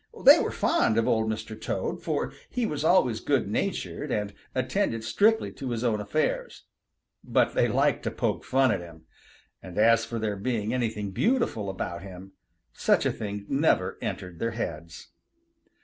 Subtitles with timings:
[0.25, 1.55] They were fond of Old Mr.
[1.61, 6.63] Toad, for he was always good natured and attended strictly to his own affairs;
[7.23, 9.03] but they liked to poke fun at him,
[9.61, 12.31] and as for there being anything beautiful about him,
[12.73, 15.09] such a thing never entered their heads.